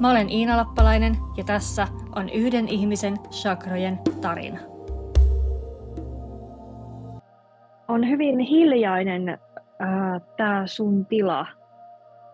[0.00, 1.86] Mä olen Iina Lappalainen ja tässä
[2.16, 4.58] on yhden ihmisen chakrojen tarina.
[7.88, 11.46] On hyvin hiljainen äh, tämä sun tila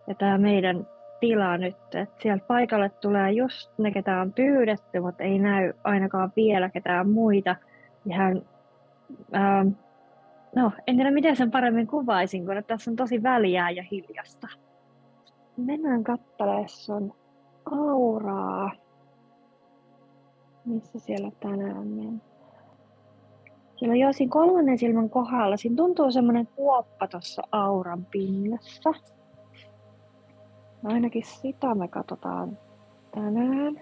[0.07, 0.87] ja tämä meidän
[1.21, 1.77] tila nyt.
[1.95, 7.11] Et sieltä paikalle tulee just ne, ketä on pyydetty, mutta ei näy ainakaan vielä ketään
[7.11, 7.57] muita.
[8.07, 8.43] Ihan
[9.37, 9.69] ähm,
[10.57, 14.49] no, en tiedä miten sen paremmin kuvaisin, kun tässä on tosi väliää ja hiljasta.
[15.57, 17.24] Mennään katsalemaan sun
[17.71, 18.71] auraa.
[20.65, 22.23] Missä siellä tänään mennään?
[23.77, 28.91] Siellä siinä kolmannen silmän kohdalla, siinä tuntuu semmoinen kuoppa tuossa auran pinnassa.
[30.85, 32.59] Ainakin sitä me katsotaan
[33.15, 33.81] tänään.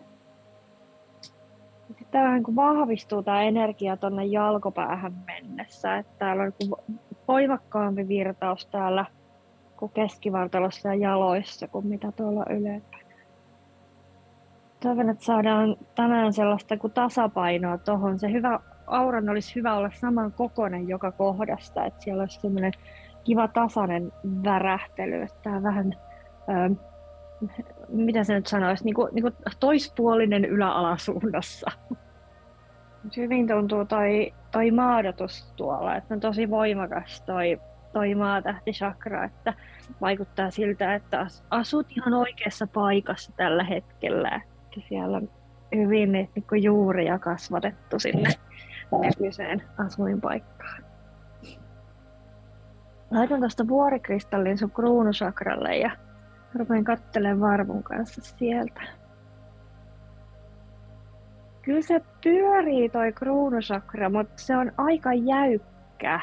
[1.98, 5.96] Sitten vähän niin vahvistuu tämä energia tuonne jalkopäähän mennessä.
[5.96, 9.04] Että täällä on niin voimakkaampi virtaus täällä
[9.76, 13.01] kuin keskivartalossa ja jaloissa kuin mitä tuolla ylempänä.
[14.82, 18.18] Toivon, että saadaan tänään sellaista kuin tasapainoa tuohon.
[18.18, 22.72] Se hyvä auran olisi hyvä olla saman kokoinen joka kohdasta, että siellä olisi semmoinen
[23.24, 24.12] kiva tasainen
[24.44, 25.92] värähtely, että tämä vähän
[26.48, 26.74] ö,
[27.88, 31.70] mitä se nyt sanoisi, niin kuin, niin kuin toispuolinen yläalasuunnassa.
[33.16, 37.60] Hyvin tuntuu toi, toi maadotus tuolla, että on tosi voimakas toi,
[37.92, 39.54] toi maatähtichakra, että
[40.00, 44.40] vaikuttaa siltä, että asut ihan oikeassa paikassa tällä hetkellä.
[44.76, 45.28] Että siellä on
[45.76, 48.30] hyvin niin kuin juuria kasvatettu sinne
[49.02, 50.84] nykyiseen asuinpaikkaan.
[53.10, 55.90] Laitan tuosta vuorikristallin sun kruunusakralle ja
[56.54, 58.80] Rupean kattelemaan varvun kanssa sieltä.
[61.62, 66.20] Kyllä se pyörii toi kruunusakra, mutta se on aika jäykkä.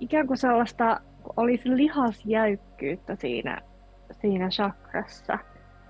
[0.00, 1.00] Ikään kuin sellaista
[1.36, 3.60] olisi lihasjäykkyyttä siinä,
[4.12, 5.38] siinä chakrassa.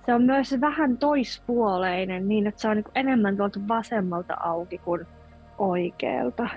[0.06, 5.06] Se on myös vähän toispuoleinen niin, että se on niin enemmän tuolta vasemmalta auki kuin
[5.58, 6.48] oikealta.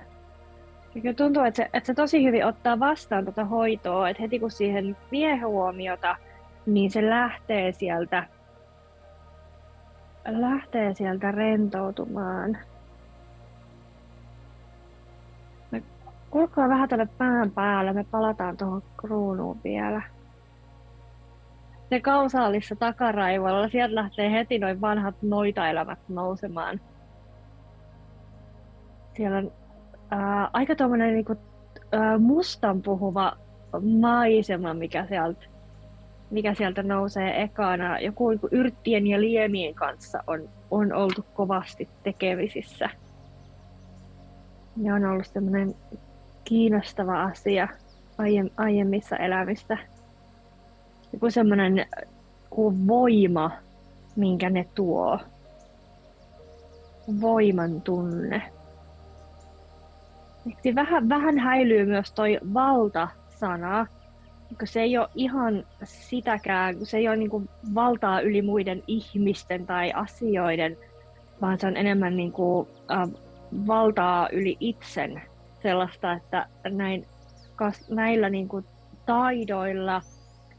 [1.03, 4.52] Ja tuntuu, että se, että se tosi hyvin ottaa vastaan tuota hoitoa, että heti kun
[4.52, 6.16] siihen vie huomiota,
[6.66, 8.24] niin se lähtee sieltä,
[10.28, 12.57] lähtee sieltä rentoutumaan.
[16.30, 20.02] Kulkaa vähän tuonne pään päällä, me palataan tuohon kruunuun vielä.
[21.90, 26.81] Se kausaalissa takaraivolla, sieltä lähtee heti noin vanhat noitaelämät nousemaan.
[29.14, 29.52] Siellä on
[30.09, 31.36] ää, aika tuommoinen niinku,
[31.92, 33.38] ää, mustan puhuva
[33.81, 35.46] maisema, mikä sieltä,
[36.31, 38.00] mikä sieltä nousee ekana.
[38.00, 42.90] Joku niinku, yrttien ja liemien kanssa on, on oltu kovasti tekemisissä.
[44.75, 45.75] Ne on ollut semmoinen
[46.44, 47.68] kiinnostava asia
[48.58, 49.78] aiemmissa elämistä.
[51.18, 51.86] Joku semmoinen
[52.88, 53.52] voima,
[54.16, 55.20] minkä ne tuo.
[57.22, 58.42] Voiman tunne.
[60.76, 63.88] Vähän, vähän häilyy myös toi valta-sana,
[64.60, 69.66] kun se ei ole ihan sitäkään, kun se ei ole niin valtaa yli muiden ihmisten
[69.66, 70.78] tai asioiden,
[71.42, 73.10] vaan se on enemmän niin kuin, äh,
[73.68, 75.22] valtaa yli itsen
[75.62, 77.06] sellaista, että näin,
[77.56, 78.66] kas, näillä niin kuin
[79.06, 80.02] taidoilla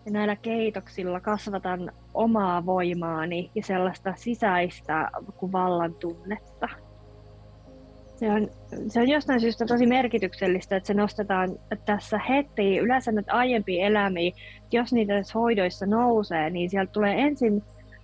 [0.08, 5.10] ja näillä keitoksilla kasvatan omaa voimaani ja sellaista sisäistä
[5.52, 6.68] vallan tunnetta
[8.18, 8.48] se on,
[8.88, 12.78] se on jostain syystä tosi merkityksellistä, että se nostetaan tässä heti.
[12.78, 14.32] Yleensä näitä aiempia elämiä,
[14.72, 17.62] jos niitä hoidoissa nousee, niin sieltä tulee ensin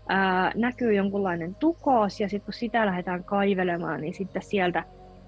[0.08, 4.84] ää, näkyy jonkunlainen tukos ja sitten kun sitä lähdetään kaivelemaan, niin sitten sieltä,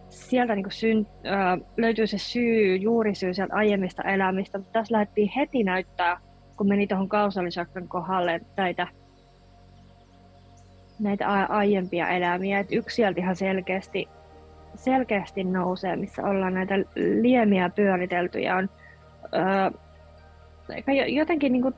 [0.08, 4.58] sieltä niin syn, ää, löytyy se syy, juurisyy sieltä aiemmista elämistä.
[4.58, 6.20] Mutta tässä lähdettiin heti näyttää,
[6.56, 8.86] kun meni tuohon kausalisakran kohdalle näitä,
[10.98, 12.58] näitä aiempia elämiä.
[12.58, 14.08] Et yksi sieltä ihan selkeästi
[14.76, 16.74] selkeästi nousee, missä ollaan näitä
[17.20, 18.70] liemiä pyöritelty ja on
[19.34, 19.70] öö,
[21.06, 21.74] jotenkin niin kuin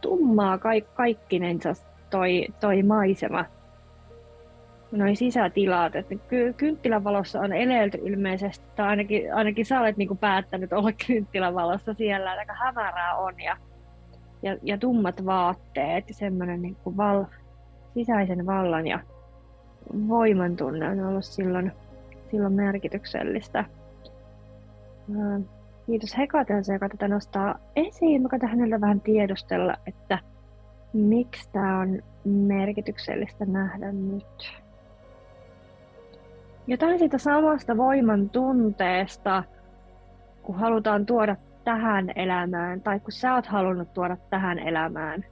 [0.00, 1.72] tummaa kaik, kaikkinensa
[2.10, 3.44] toi, toi maisema.
[4.92, 10.08] Noin sisätilat, että ky- kynttilän valossa on eleilty ilmeisesti, tai ainakin, ainakin sä olet niin
[10.08, 13.56] kuin päättänyt olla kynttilän valossa siellä, aika hämärää on ja
[14.42, 17.24] ja, ja tummat vaatteet ja semmoinen niin kuin val,
[17.94, 19.00] sisäisen vallan ja
[20.08, 21.72] voiman tunne on ollut silloin,
[22.30, 23.64] silloin merkityksellistä.
[25.86, 28.22] Kiitos Hekatelse, joka tätä nostaa esiin.
[28.22, 30.18] Mä katson hänellä vähän tiedustella, että
[30.92, 34.62] miksi tämä on merkityksellistä nähdä nyt.
[36.66, 39.44] Jotain siitä samasta voiman tunteesta,
[40.42, 45.24] kun halutaan tuoda tähän elämään, tai kun sä oot halunnut tuoda tähän elämään.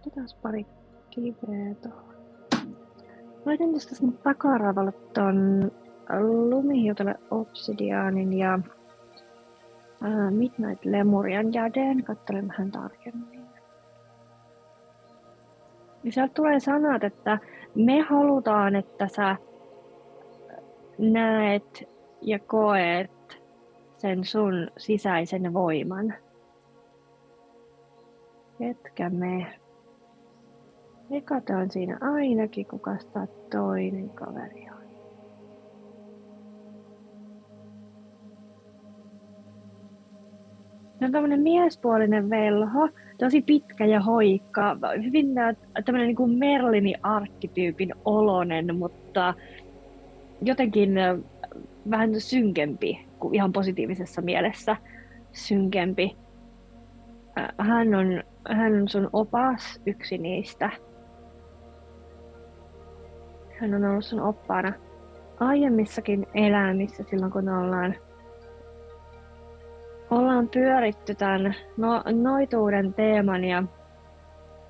[0.00, 0.66] Otetaan pari
[1.10, 2.14] kiveä tuohon.
[3.44, 5.70] Laitan tästä sinne takaravalle ton
[6.50, 8.58] lumihiutale obsidiaanin ja
[10.30, 12.04] Midnight Lemurian jäden.
[12.04, 13.40] Katselen vähän tarkemmin.
[16.04, 17.38] Ja sieltä tulee sanat, että
[17.74, 19.36] me halutaan, että sä
[20.98, 21.88] näet
[22.22, 23.40] ja koet
[23.96, 26.14] sen sun sisäisen voiman.
[28.58, 29.46] Ketkä me?
[31.10, 32.96] Ekate on siinä ainakin, kuka
[33.50, 34.80] toinen kaveri on.
[40.98, 42.88] Se on tämmöinen miespuolinen velho,
[43.18, 45.26] tosi pitkä ja hoikka, hyvin
[45.84, 49.34] tämmöinen niin kuin Merlini-arkkityypin olonen, mutta
[50.42, 50.94] jotenkin
[51.90, 54.76] vähän synkempi kuin ihan positiivisessa mielessä
[55.32, 56.16] synkempi.
[57.58, 60.70] Hän on, hän on sun opas, yksi niistä.
[63.60, 64.72] Hän on ollut sun oppaana
[65.40, 67.94] aiemmissakin elämissä silloin, kun ollaan,
[70.10, 73.62] ollaan pyöritty tämän no, noituuden teeman ja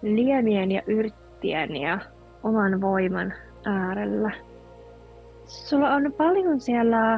[0.03, 1.99] liemien ja yrttien ja
[2.43, 3.33] oman voiman
[3.65, 4.31] äärellä.
[5.50, 7.12] Sulla on paljon siellä,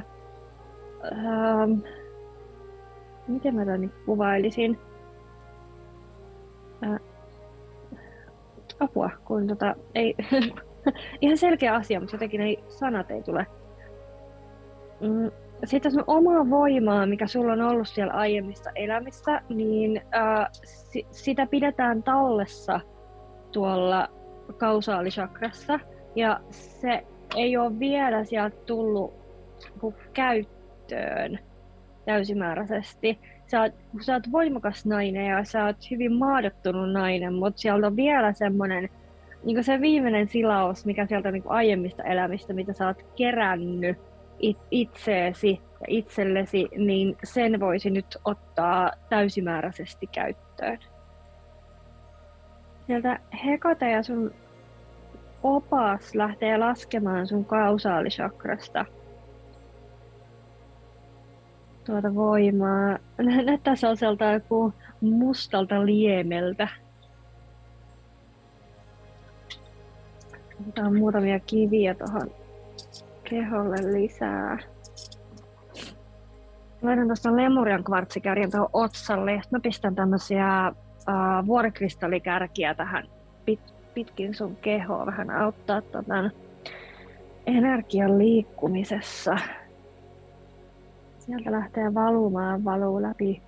[1.12, 1.72] ähm,
[3.28, 4.78] miten mä tämän kuvailisin,
[6.84, 7.00] äh,
[8.80, 10.14] apua, kun tota, ei,
[11.20, 13.46] ihan selkeä asia, mutta jotenkin ei, sanat ei tule.
[15.00, 15.30] Mm,
[15.64, 21.46] sitten sun omaa voimaa, mikä sulla on ollut siellä aiemmista elämistä, niin äh, si- sitä
[21.46, 22.80] pidetään tallessa
[23.52, 24.08] tuolla
[24.58, 25.80] kausaalisakrassa.
[26.16, 27.06] Ja se
[27.36, 29.14] ei ole vielä sieltä tullut
[30.12, 31.38] käyttöön
[32.04, 33.18] täysimääräisesti.
[33.46, 37.96] Sä oot, sä oot voimakas nainen ja sä oot hyvin maadottunut nainen, mutta sieltä on
[37.96, 38.88] vielä semmoinen
[39.44, 43.98] niin se viimeinen silaus, mikä sieltä niin aiemmista elämistä, mitä sä oot kerännyt
[44.38, 50.78] it, itseesi ja itsellesi, niin sen voisi nyt ottaa täysimääräisesti käyttöön.
[52.86, 54.34] Sieltä Hekate ja sun
[55.42, 58.84] opas lähtee laskemaan sun kausaalisakrasta
[61.84, 62.98] tuota voimaa.
[63.46, 66.68] Näyttää sellaiselta joku mustalta liemeltä.
[70.60, 72.30] Otetaan muutamia kiviä tuohon
[73.24, 74.58] keholle lisää.
[76.82, 79.42] Laitan tuosta Lemurian kvartsikärjen tuohon otsalle.
[79.50, 83.04] Mä pistän tämmöisiä uh, vuorikristallikärkiä tähän
[83.50, 86.30] pit- pitkin sun kehoa vähän auttaa tämän
[87.46, 89.38] energian liikkumisessa.
[91.18, 93.42] Sieltä lähtee valumaan, valuu läpi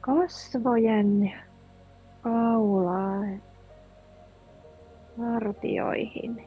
[0.00, 1.32] kasvojen,
[2.22, 3.24] kaulaa,
[5.18, 6.46] vartioihin,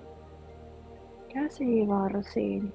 [1.33, 2.73] käsivarsiin,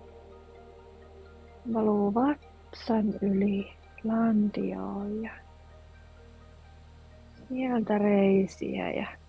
[1.74, 3.72] valuu vatsan yli
[4.04, 5.30] lantioon ja
[7.48, 9.19] sieltä reisiä ja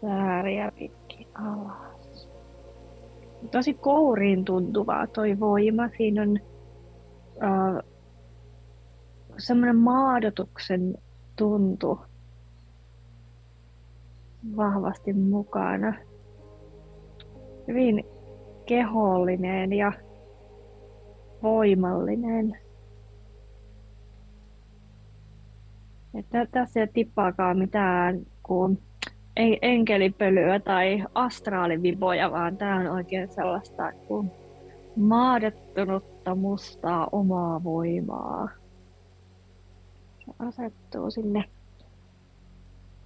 [0.00, 2.28] sääriä pitkin alas.
[3.50, 5.88] Tosi kouriin tuntuvaa toi voima.
[5.96, 6.38] Siinä on
[7.36, 7.82] uh,
[9.38, 10.94] semmoinen maadotuksen
[11.36, 12.00] tuntu
[14.56, 15.94] vahvasti mukana.
[17.68, 18.04] Hyvin
[18.66, 19.92] kehollinen ja
[21.42, 22.58] voimallinen.
[26.14, 28.26] Että tässä ei tippaakaan mitään
[29.36, 34.30] kuin enkelipölyä tai astraaliviboja, vaan tämä on oikein sellaista kuin
[34.96, 38.48] maadettunutta mustaa omaa voimaa.
[40.18, 41.44] Se asettuu sinne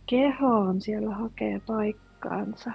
[0.06, 2.70] kehoon, siellä hakee paikkaansa.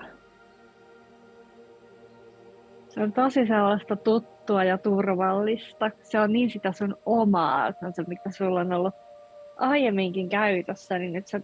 [2.89, 5.91] Se on tosi sellaista tuttua ja turvallista.
[6.03, 8.95] Se on niin sitä sun omaa, se on se, mikä sulla on ollut
[9.57, 11.41] aiemminkin käytössä, niin nyt se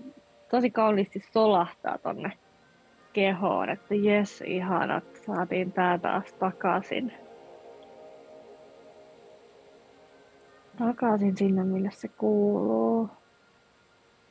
[0.51, 2.31] tosi kauniisti solahtaa tonne
[3.13, 7.13] kehoon, että jes, ihanat, saatiin tää taas takaisin.
[10.77, 13.09] takaisin sinne, mille se kuuluu.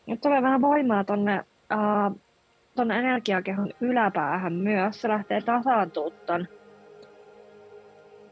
[0.06, 2.20] Nyt tulee vähän voimaa tonne, uh,
[2.76, 5.00] tonne energiakehon yläpäähän myös.
[5.00, 6.48] Se lähtee tasaantumaan ton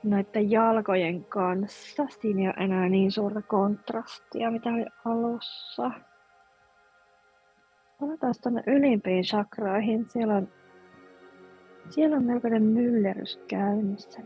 [0.03, 2.07] noiden jalkojen kanssa.
[2.09, 5.91] Siinä ei ole enää niin suurta kontrastia, mitä oli alussa.
[8.01, 10.07] Palataan tuonne ylimpiin chakraoihin.
[10.11, 10.49] Siellä on,
[11.91, 14.21] siellä on melkoinen myllerys käynnissä.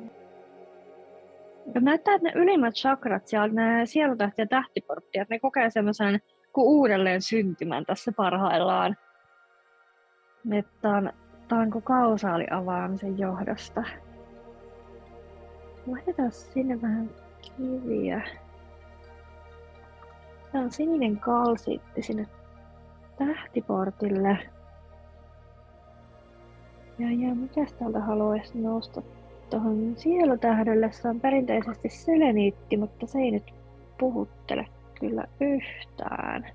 [1.74, 6.20] Ja näyttää, että ne ylimmät chakrat, siellä ne sielutähti ja tähtiportti, että ne kokee semmoisen
[6.52, 8.96] kuin uudelleen syntymän tässä parhaillaan.
[10.52, 11.12] Että on,
[11.52, 13.82] on kuin kausaali avaamisen johdosta.
[15.86, 17.10] Laitetaan sinne vähän
[17.42, 18.22] kiviä.
[20.52, 22.28] Tää on sininen kalsiitti sinne
[23.18, 24.38] tähtiportille.
[26.98, 29.02] Ja, ja mitäs täältä haluaisi nousta
[29.50, 30.92] tuohon sielutähdelle?
[30.92, 33.54] Se on perinteisesti seleniitti, mutta se ei nyt
[33.98, 34.66] puhuttele
[35.00, 36.46] kyllä yhtään.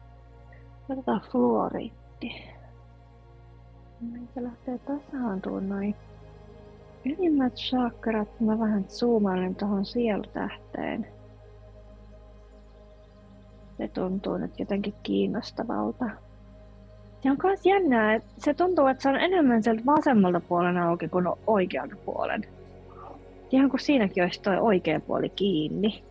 [0.89, 2.43] Otetaan fluoriitti.
[4.01, 5.95] Meitä lähtee tasaantumaan noin
[7.05, 8.39] ylimmät chakrat.
[8.39, 11.07] Mä vähän zoomailen tuohon sielutähteen.
[13.77, 16.05] Se tuntuu nyt jotenkin kiinnostavalta.
[17.24, 21.07] Ja on myös jännää, että se tuntuu, että se on enemmän sieltä vasemmalta puolen auki
[21.07, 22.41] kuin oikealta puolen.
[23.51, 26.03] Ihan kuin siinäkin olisi toi oikea puoli kiinni.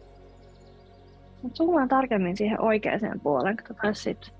[1.42, 4.30] Mutta zoomaan tarkemmin siihen oikeaan puoleen, katsotaan sitten.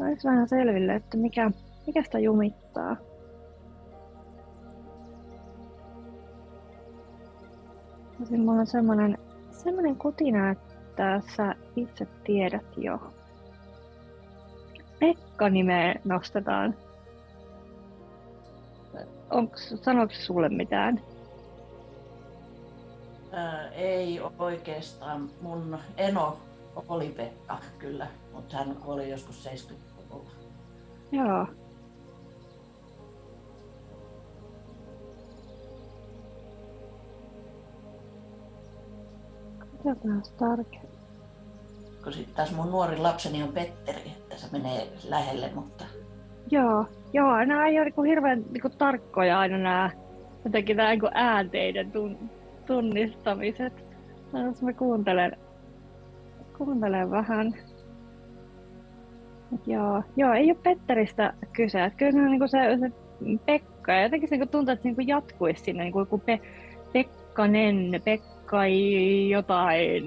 [0.00, 1.50] Olisi vähän selville, että mikä,
[1.86, 2.96] mikä sitä jumittaa.
[8.18, 9.18] Sitten mulla on semmonen,
[9.50, 13.17] semmonen kutina, että sä itse tiedät jo.
[14.98, 16.74] Pekka-nimeä nostetaan.
[19.30, 21.00] Onks, sanoiko sulle mitään?
[23.32, 25.30] Ää, ei oikeastaan.
[25.40, 26.38] Mun eno
[26.88, 30.30] oli Pekka kyllä, mutta hän oli joskus 70-luvulla.
[31.12, 31.46] Joo.
[39.58, 40.88] Katsotaan tarkemmin.
[42.04, 45.84] Kun sitten taas mun nuori lapseni on Petteri, se menee lähelle, mutta...
[46.50, 49.90] Joo, joo, nämä ei ole niin hirveän niin tarkkoja aina nämä
[50.44, 52.18] jotenkin nämä niin äänteiden tun,
[52.66, 53.84] tunnistamiset.
[54.46, 55.36] Jos mä kuuntelen,
[56.58, 57.54] kuuntelen vähän.
[59.66, 61.84] Joo, joo, ei ole Petteristä kyse.
[61.84, 62.90] Että kyllä se on niin se, se
[63.46, 66.40] Pekka, ja jotenkin se niin tuntuu, että se niin jatkuisi sinne, niin kuin Pe,
[66.92, 68.66] Pekkanen, Pekka
[69.30, 70.04] jotain.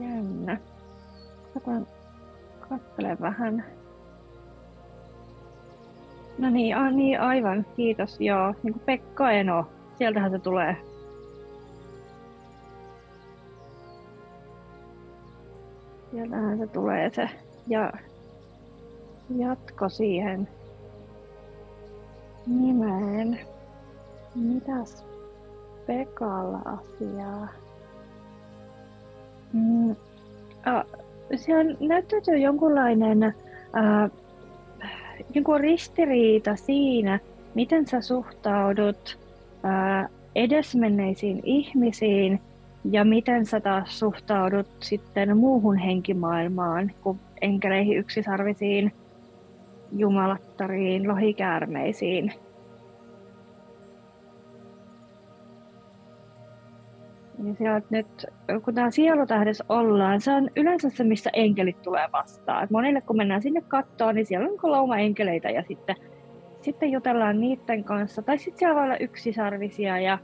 [0.00, 0.58] Jännä.
[1.44, 1.86] Katsotaan,
[2.68, 3.64] katselen vähän.
[6.38, 8.54] No niin, a, niin, aivan, kiitos, joo.
[8.62, 9.66] Niin kuin Pekka Eno,
[9.98, 10.76] sieltähän se tulee.
[16.10, 17.28] Sieltähän se tulee se.
[17.66, 17.92] Ja
[19.36, 20.48] jatko siihen
[22.46, 23.40] nimeen.
[24.34, 25.04] Mitäs
[25.86, 27.48] Pekalla asiaa?
[29.52, 29.96] Mm.
[30.66, 30.84] Ah,
[31.36, 34.10] siellä näyttäytyy jonkunlainen äh,
[35.34, 37.18] joku ristiriita siinä,
[37.54, 39.18] miten sä suhtaudut
[39.62, 42.40] ää, edesmenneisiin ihmisiin
[42.90, 48.92] ja miten sä taas suhtaudut sitten muuhun henkimaailmaan, kuin enkeleihin, yksisarvisiin,
[49.96, 52.32] jumalattariin, lohikäärmeisiin.
[57.42, 58.26] Niin sieltä nyt,
[58.64, 62.64] kun tämä sielutähdessä ollaan, se on yleensä se, missä enkelit tulee vastaan.
[62.64, 65.96] Et monille kun mennään sinne kattoon, niin siellä on lauma enkeleitä ja sitten,
[66.62, 68.22] sitten jutellaan niiden kanssa.
[68.22, 70.18] Tai sitten siellä voi olla yksisarvisia ja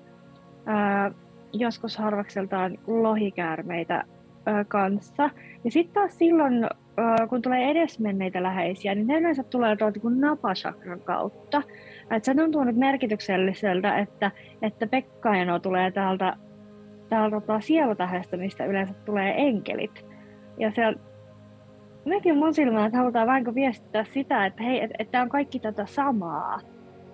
[0.66, 1.10] ää,
[1.52, 4.04] joskus harvakseltaan lohikäärmeitä
[4.46, 5.30] ää, kanssa.
[5.64, 6.64] Ja sitten taas silloin,
[6.96, 11.62] ää, kun tulee edesmenneitä läheisiä, niin ne yleensä tulee tuolta kuin napashakran kautta.
[12.10, 14.30] Et se tuntuu nyt merkitykselliseltä, että,
[14.62, 16.36] että Pekkaino tulee täältä
[17.08, 20.06] täällä tota, sielutähdestä, mistä yleensä tulee enkelit.
[20.58, 20.82] Ja se
[22.04, 25.86] näkyy mun silmään, että halutaan vähän viestittää sitä, että hei, että, että on kaikki tätä
[25.86, 26.60] samaa.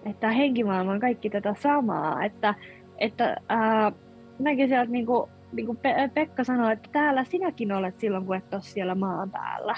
[0.06, 2.24] Että henkimaailma on kaikki tätä samaa.
[2.24, 2.54] Että,
[2.98, 3.92] että ää,
[4.38, 8.36] näkin sieltä niin kuin, niin kuin Pe- Pekka sanoi, että täällä sinäkin olet silloin, kun
[8.36, 9.76] et ole siellä maan päällä.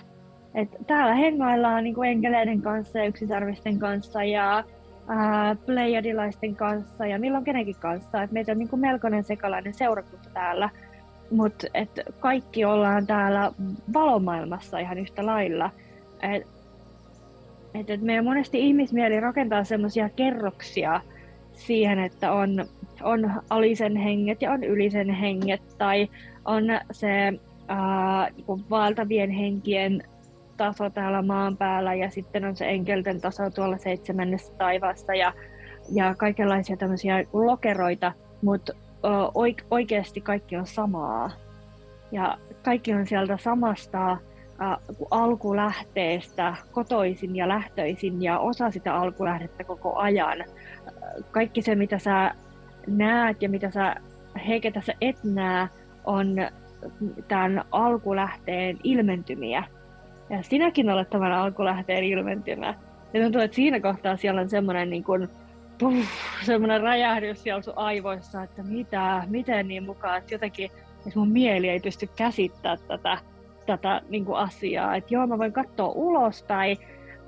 [0.55, 4.65] että täällä hengaillaan niin kuin enkeleiden kanssa ja yksisarvisten kanssa ja
[5.09, 8.23] ää, pleiadilaisten kanssa ja milloin kenenkin kanssa.
[8.23, 10.71] Et meitä on niin kuin melkoinen sekalainen seurakunta täällä,
[11.31, 11.67] mutta
[12.21, 13.53] kaikki ollaan täällä
[13.93, 15.71] valomaailmassa ihan yhtä lailla.
[16.23, 16.47] Et,
[17.75, 21.01] et, et meidän monesti ihmismieli rakentaa semmoisia kerroksia
[21.53, 22.67] siihen, että on
[23.03, 26.09] on alisen henget ja on ylisen henget, tai
[26.45, 27.33] on se
[27.69, 30.03] ää, niin valtavien henkien
[30.57, 35.33] taso täällä maan päällä ja sitten on se enkelten taso tuolla seitsemännessä taivaassa ja,
[35.93, 38.73] ja kaikenlaisia tämmöisiä lokeroita, mutta
[39.71, 41.31] oikeasti kaikki on samaa.
[42.13, 44.17] Ja kaikki on sieltä samasta
[45.11, 50.45] alkulähteestä kotoisin ja lähtöisin ja osa sitä alkulähdettä koko ajan.
[51.31, 52.35] Kaikki se, mitä sä
[52.87, 53.95] näet ja mitä sä
[54.47, 55.69] heiketä sä et näe,
[56.05, 56.37] on
[57.29, 59.65] tämän alkulähteen ilmentymiä.
[60.31, 62.75] Ja sinäkin olet tämän alkulähteen ilmentymä.
[63.15, 65.29] Ja tuntuu, että siinä kohtaa siellä on semmoinen niin kuin,
[65.79, 66.05] puh,
[66.43, 70.71] semmoinen räjähdys siellä sun aivoissa, että mitä, miten niin mukaan, että jotenkin
[71.07, 73.19] että mun mieli ei pysty käsittämään tätä,
[73.67, 74.97] tätä niin kuin asiaa.
[74.97, 76.79] Että joo, mä voin katsoa ulospäin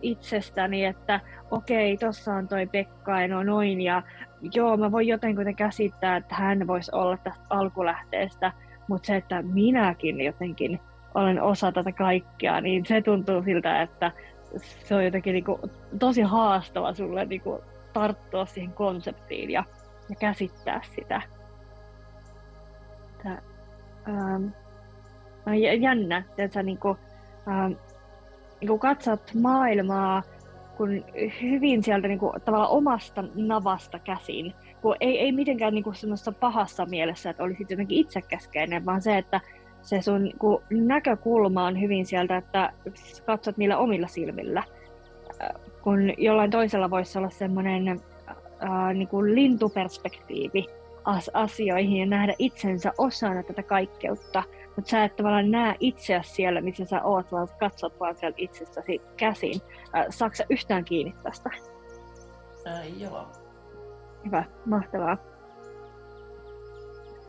[0.02, 4.02] itsestäni, että okei, tossa on toi Pekka no noin, ja
[4.54, 8.52] joo, mä voin jotenkin käsittää, että hän voisi olla tästä alkulähteestä,
[8.88, 10.80] mutta se, että minäkin jotenkin
[11.16, 14.12] olen osa tätä kaikkea, niin se tuntuu siltä, että
[14.58, 15.60] se on jotenkin niin kuin
[15.98, 17.60] tosi haastava sulle niin kuin
[17.92, 19.64] tarttua siihen konseptiin ja,
[20.08, 21.22] ja käsittää sitä.
[23.22, 23.42] Tää,
[24.08, 24.46] ähm,
[25.46, 26.98] on jännä, että sä niin kuin,
[27.48, 27.72] ähm,
[28.60, 30.22] niin kuin katsot maailmaa
[30.76, 31.04] kun
[31.42, 35.96] hyvin sieltä niin kuin, tavallaan omasta navasta käsin, kun ei, ei mitenkään niin kuin
[36.40, 39.40] pahassa mielessä, että olisit jotenkin itsekäskeinen, vaan se, että
[39.86, 42.72] se sun niin kuin, näkökulma on hyvin sieltä, että
[43.26, 44.62] katsot niillä omilla silmillä.
[45.42, 45.50] Äh,
[45.82, 50.66] kun jollain toisella voisi olla semmoinen äh, niin kuin lintuperspektiivi
[51.34, 54.42] asioihin ja nähdä itsensä osana tätä kaikkeutta,
[54.76, 59.00] mutta sä et tavallaan näe itseäsi siellä, missä sä oot, vaan katsot vaan sieltä itsestäsi
[59.16, 59.60] käsin.
[59.96, 61.50] Äh, saatko yhtään kiinni tästä?
[62.66, 63.26] Äh, joo.
[64.24, 65.16] Hyvä, mahtavaa.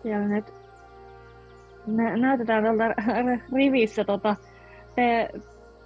[0.03, 0.66] Siellä nyt
[1.87, 2.83] nä- näytetään tuolta
[3.55, 4.35] rivissä tota
[4.95, 5.29] Pe-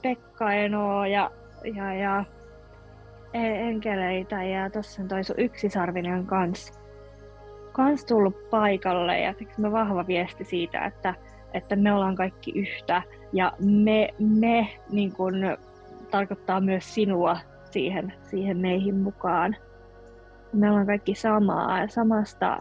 [0.02, 1.32] Pekka Enoa ja,
[1.76, 2.26] ja, ja
[3.34, 6.80] enkeleitä ja tossa on toi sun yksisarvinen kans,
[7.72, 11.14] kans tullut paikalle ja siksi me vahva viesti siitä, että
[11.54, 13.02] että me ollaan kaikki yhtä
[13.34, 15.34] ja me, me niin kun,
[16.12, 19.56] tarkoittaa myös sinua siihen, siihen meihin mukaan.
[20.54, 22.60] Me ollaan kaikki samaa samasta,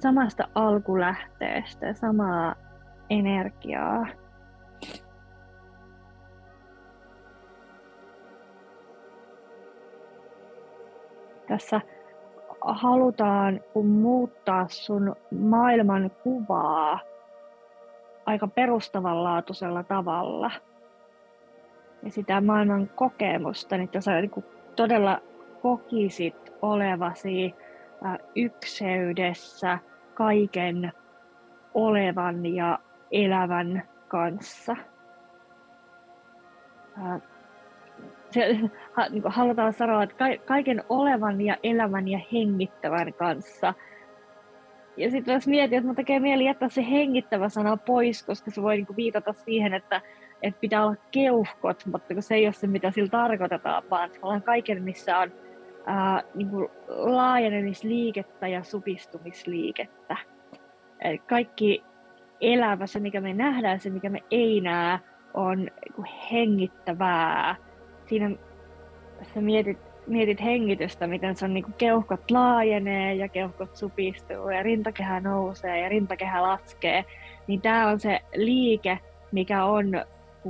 [0.00, 2.54] samasta alkulähteestä, samaa
[3.10, 4.06] energiaa.
[11.48, 11.80] Tässä
[12.60, 17.00] halutaan muuttaa sun maailman kuvaa
[18.26, 20.50] aika perustavanlaatuisella tavalla.
[22.02, 24.44] Ja sitä maailman kokemusta, niin että sä niin
[24.76, 25.20] todella
[25.62, 27.54] kokisit olevasi
[28.36, 29.78] ykseydessä
[30.14, 30.92] kaiken
[31.74, 32.78] olevan ja
[33.12, 34.76] elävän kanssa.
[38.30, 38.48] Se,
[39.10, 43.74] niin halutaan sanoa, että kaiken olevan ja elävän ja hengittävän kanssa–
[44.96, 48.62] ja sitten jos mietin, että mun tekee mieli jättää se hengittävä sana pois, koska se
[48.62, 50.00] voi niinku viitata siihen, että,
[50.42, 54.82] että pitää olla keuhkot, mutta se ei ole se, mitä sillä tarkoitetaan, vaan ollaan kaiken,
[54.82, 55.32] missä on
[55.86, 60.16] ää, niinku laajenemisliikettä ja supistumisliikettä.
[61.00, 61.84] Eli kaikki
[62.42, 64.98] elävä, se mikä me nähdään, se mikä me ei näe,
[65.34, 67.56] on niinku hengittävää.
[68.06, 68.30] Siinä
[69.34, 74.62] sä mietit mietit hengitystä, miten se on niin kuin keuhkot laajenee ja keuhkot supistuu ja
[74.62, 77.04] rintakehä nousee ja rintakehä laskee,
[77.46, 78.98] niin tämä on se liike,
[79.32, 80.04] mikä on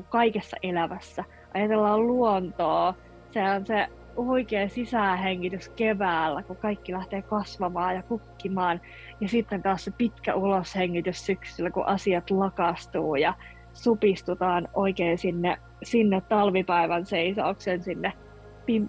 [0.09, 1.25] kaikessa elävässä.
[1.55, 2.95] Ajatellaan luontoa,
[3.31, 8.81] se on se huikea sisähengitys keväällä, kun kaikki lähtee kasvamaan ja kukkimaan.
[9.21, 13.35] Ja sitten taas se pitkä uloshengitys syksyllä, kun asiat lakastuu ja
[13.73, 18.13] supistutaan oikein sinne, sinne talvipäivän seisauksen, sinne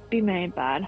[0.09, 0.87] pimeimpään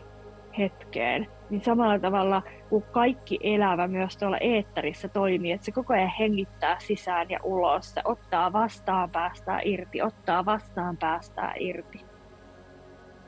[0.57, 6.11] hetkeen, niin samalla tavalla kuin kaikki elävä myös tuolla eetterissä toimii, että se koko ajan
[6.19, 12.14] hengittää sisään ja ulos, se ottaa vastaan, päästää irti, ottaa vastaan, päästää irti.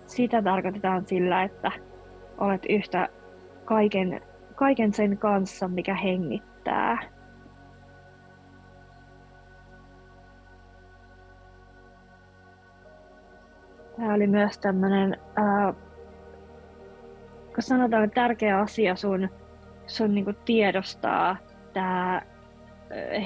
[0.08, 1.72] Sitä tarkoitetaan sillä, että
[2.38, 3.10] olet yhtä
[3.66, 4.22] kaiken,
[4.56, 6.98] kaiken sen kanssa, mikä hengittää.
[13.98, 15.18] Tämä oli myös tämmöinen,
[17.56, 19.30] kun sanotaan, että tärkeä asia sun,
[19.88, 21.38] sun niinku tiedostaa
[21.74, 22.22] tämä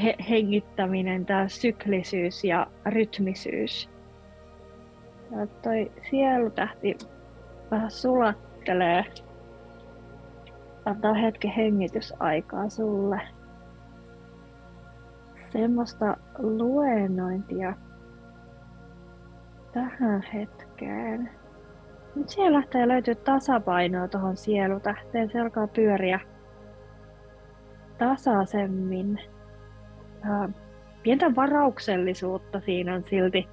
[0.04, 3.91] he, hengittäminen, tämä syklisyys ja rytmisyys.
[5.32, 6.98] Ja toi sielutähti
[7.72, 9.06] vähän sulattelee
[10.86, 13.22] antaa hetken hengitysaikaa sulle.
[15.50, 17.74] Semmoista luennointia
[19.74, 21.30] tähän hetkeen.
[22.16, 25.32] Nyt siellä lähtee löytyä tasapainoa tuohon sielutähteen.
[25.32, 26.20] Se alkaa pyöriä
[27.98, 29.20] tasaisemmin.
[31.04, 33.48] Pientä varauksellisuutta siinä on silti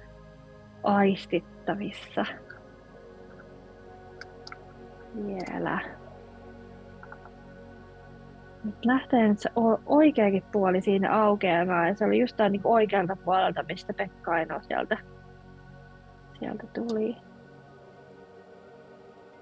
[1.69, 2.25] aistittavissa.
[5.25, 5.79] Vielä.
[8.63, 9.49] Nyt lähtee nyt se
[9.85, 14.97] oikeakin puoli siinä aukeamaan ja se oli just niin oikealta puolelta, mistä Pekka Aino sieltä,
[16.39, 17.15] sieltä tuli.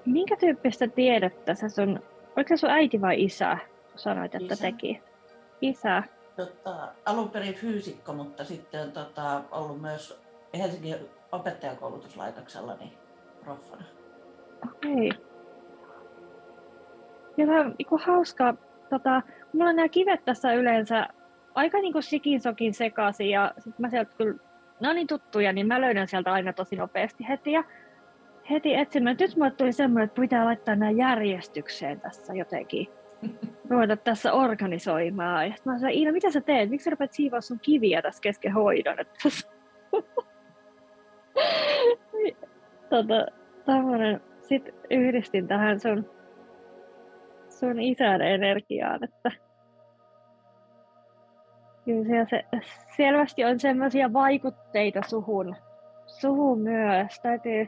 [0.05, 1.99] Minkä tyyppistä tiedettä sä sun,
[2.35, 3.57] oliko se sun äiti vai isä,
[3.95, 4.63] sanoit, että isä.
[4.63, 5.01] teki?
[5.61, 6.03] Isä.
[6.35, 10.21] Tota, alun perin fyysikko, mutta sitten on tota, ollut myös
[10.57, 10.95] Helsingin
[11.31, 12.93] opettajakoulutuslaitoksella niin
[13.43, 13.83] proffana.
[14.65, 14.93] Okei.
[14.93, 15.27] Okay.
[17.37, 18.53] Ja tämä on niin hauskaa,
[18.89, 19.21] tota,
[19.53, 21.07] mulla on nämä kivet tässä yleensä
[21.55, 24.37] aika niin sikin sokin sekaisin ja sit mä sieltä kyllä,
[24.79, 27.51] ne on niin tuttuja, niin mä löydän sieltä aina tosi nopeasti heti.
[27.51, 27.63] Ja
[28.49, 29.17] heti etsimään.
[29.19, 32.87] Nyt mulle tuli semmoinen, että pitää laittaa nämä järjestykseen tässä jotenkin.
[33.69, 35.45] Ruveta tässä organisoimaan.
[35.45, 36.69] Ja mä sanoin, Iina, mitä sä teet?
[36.69, 38.99] Miksi sä rupeat siivoa sun kiviä tässä kesken hoidon?
[38.99, 39.19] Että
[42.89, 43.25] tota,
[43.65, 44.21] tämmönen.
[44.41, 46.09] Sitten yhdistin tähän sun,
[47.49, 49.31] sun isän energiaan, että
[51.85, 52.43] kyllä se
[52.97, 55.55] selvästi on semmoisia vaikutteita suhun,
[56.05, 57.19] suhun myös.
[57.19, 57.67] Täytyy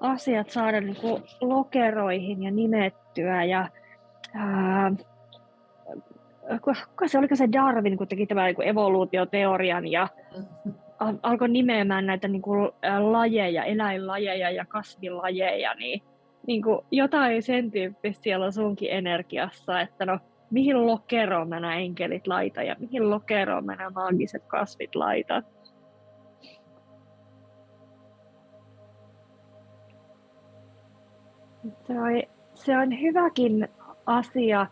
[0.00, 3.44] asiat saada niin kuin lokeroihin ja nimettyä.
[3.44, 3.68] Ja,
[4.34, 4.92] ää,
[6.62, 10.08] kuka se, oliko se Darwin, kun teki tämän niin evoluutioteorian ja
[11.22, 16.02] alkoi nimeämään näitä niin kuin, lajeja, eläinlajeja ja kasvilajeja, niin,
[16.46, 20.18] niin kuin jotain sen tyyppistä siellä on sunkin energiassa, että no
[20.50, 25.44] mihin lokeroon mä nämä enkelit laitan ja mihin lokeroon mä nämä maagiset kasvit laitan.
[31.86, 32.22] Se on,
[32.54, 33.68] se on hyväkin
[34.06, 34.66] asia,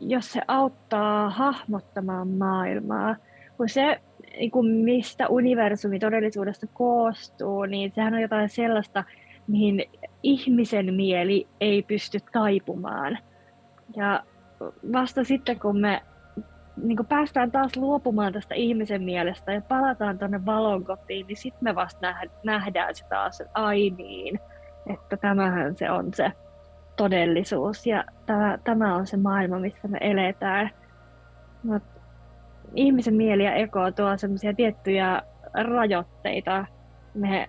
[0.00, 3.16] jos se auttaa hahmottamaan maailmaa.
[3.56, 4.00] Kun se,
[4.36, 9.04] niin kuin mistä universumi todellisuudesta koostuu, niin sehän on jotain sellaista,
[9.46, 9.84] mihin
[10.22, 13.18] ihmisen mieli ei pysty taipumaan.
[13.96, 14.22] Ja
[14.92, 16.02] vasta sitten, kun me
[16.76, 21.64] niin kun päästään taas luopumaan tästä ihmisen mielestä ja palataan tuonne valon kotiin, niin sitten
[21.64, 22.14] me vasta
[22.44, 24.40] nähdään se taas, että ai niin,
[24.86, 26.32] että tämähän se on se
[26.96, 30.70] todellisuus ja tämä, tämä on se maailma, missä me eletään.
[31.62, 31.82] Mut
[32.74, 35.22] ihmisen mieli ja eko tuo semmoisia tiettyjä
[35.54, 36.66] rajoitteita.
[37.14, 37.48] Me,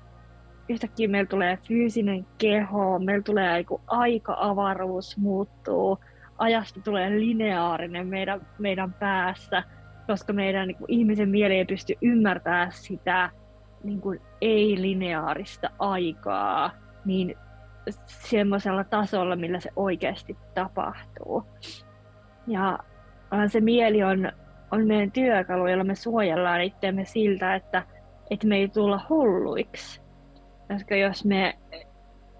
[0.69, 5.99] yhtäkkiä meillä tulee fyysinen keho, meillä tulee aika-avaruus muuttuu,
[6.37, 9.63] ajasta tulee lineaarinen meidän, meidän päässä,
[10.07, 13.29] koska meidän niin kuin, ihmisen mieli ei pysty ymmärtämään sitä
[13.83, 16.71] niin kuin, ei-lineaarista aikaa
[17.05, 17.35] niin
[18.05, 21.43] semmoisella tasolla, millä se oikeasti tapahtuu.
[22.47, 22.79] Ja
[23.47, 24.31] se mieli on,
[24.73, 27.83] on meidän työkalu, jolla me suojellaan itseämme siltä, että,
[28.29, 30.01] että me ei tulla hulluiksi.
[30.67, 31.57] Koska jos me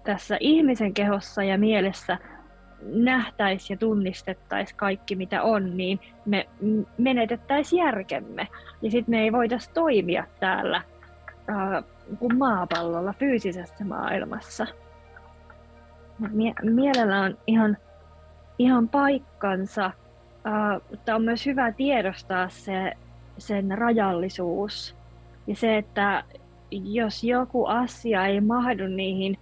[0.04, 2.18] tässä ihmisen kehossa ja mielessä
[2.82, 6.48] nähtäisi ja tunnistettaisiin kaikki mitä on, niin me
[6.98, 8.48] menetettäisiin järkemme.
[8.82, 10.76] Ja sitten me ei voitaisi toimia täällä
[11.50, 11.84] äh,
[12.38, 14.66] maapallolla fyysisessä maailmassa.
[16.30, 17.76] Mie- mielellä on ihan,
[18.58, 19.90] ihan paikkansa,
[20.46, 22.92] uh, mutta on myös hyvä tiedostaa se,
[23.38, 24.96] sen rajallisuus.
[25.46, 26.24] Ja se, että
[26.70, 29.38] jos joku asia ei mahdu niihin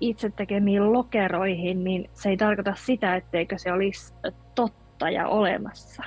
[0.00, 4.14] itse tekemiin lokeroihin, niin se ei tarkoita sitä, etteikö se olisi
[4.54, 6.02] totta ja olemassa.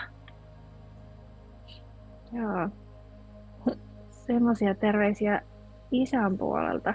[2.32, 2.70] Joo.
[4.10, 5.42] Semmoisia terveisiä
[5.92, 6.94] isän puolelta.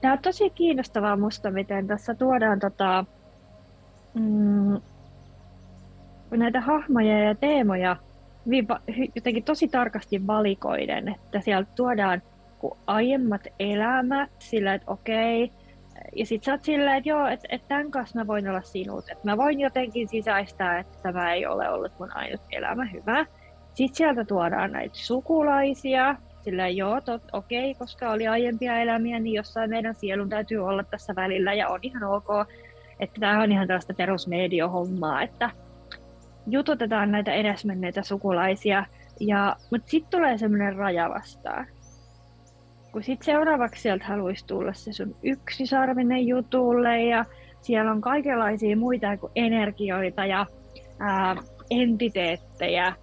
[0.00, 3.04] Tämä on tosi kiinnostavaa musta, miten tässä tuodaan tota,
[4.14, 4.80] mm,
[6.30, 7.96] näitä hahmoja ja teemoja
[9.14, 12.22] jotenkin tosi tarkasti valikoiden, että sieltä tuodaan
[12.86, 15.52] aiemmat elämät sillä, että okei,
[16.16, 19.04] ja sit sä oot silleen, että joo, että, että tämän kanssa mä voin olla sinut,
[19.08, 23.26] että mä voin jotenkin sisäistää, että tämä ei ole ollut mun ainut elämä hyvä.
[23.74, 29.70] Sitten sieltä tuodaan näitä sukulaisia, sillä joo, tot, okei, koska oli aiempia elämiä, niin jossain
[29.70, 32.28] meidän sielun täytyy olla tässä välillä ja on ihan ok.
[33.00, 35.50] Että tämä on ihan tällaista perusmediohommaa, että
[36.46, 38.86] jututetaan näitä edesmenneitä sukulaisia,
[39.20, 41.66] ja, mutta sitten tulee semmoinen raja vastaan.
[42.92, 47.24] kun sit seuraavaksi sieltä haluaisi tulla se sun yksisarvinen jutulle ja
[47.60, 50.46] siellä on kaikenlaisia muita kuin energioita ja
[50.98, 51.36] ää,
[51.70, 52.94] entiteettejä.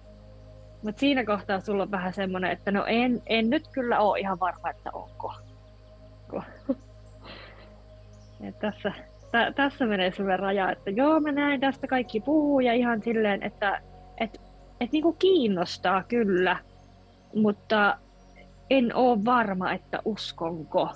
[0.82, 4.40] Mutta siinä kohtaa sulla on vähän semmoinen, että no en, en nyt kyllä ole ihan
[4.40, 5.34] varma, että onko.
[8.48, 8.92] Et tässä,
[9.30, 13.42] tä, tässä menee sulle raja, että joo mä näen tästä kaikki puhuu ja ihan silleen,
[13.42, 13.80] että
[14.20, 14.40] et,
[14.80, 16.56] et niinku kiinnostaa kyllä,
[17.34, 17.98] mutta
[18.70, 20.88] en ole varma, että uskonko.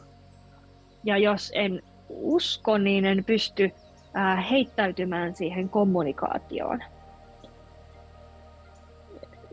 [1.05, 3.71] Ja jos en usko, niin en pysty
[4.15, 6.83] ää, heittäytymään siihen kommunikaatioon.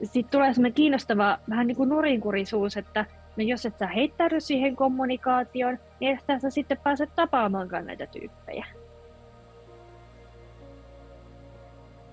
[0.04, 3.06] Sitten tulee sellainen kiinnostava vähän niin kuin nurinkurisuus, että
[3.40, 8.66] no jos et sä heittäydy siihen kommunikaatioon, niin et sä sitten pääset tapaamaankaan näitä tyyppejä.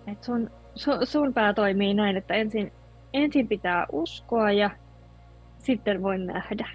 [0.06, 2.72] Et sun, sun, sun pää toimii näin, että ensin,
[3.12, 4.70] ensin pitää uskoa ja
[5.58, 6.68] sitten voin nähdä.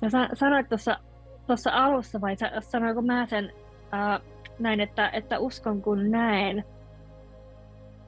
[0.00, 0.98] Sä sanoit tuossa
[1.46, 3.52] tuossa alussa vai sanoinko mä sen
[3.92, 4.20] ää,
[4.58, 6.64] näin, että, että uskon kun näen.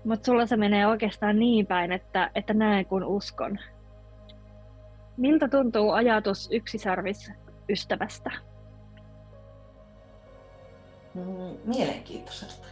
[0.04, 3.58] Mutta sulla se menee oikeastaan niin päin, että, että näen kun uskon.
[5.18, 7.32] Miltä tuntuu ajatus yksisarvis
[7.70, 8.30] ystävästä?
[11.14, 12.66] Mm, mielenkiintoiselta.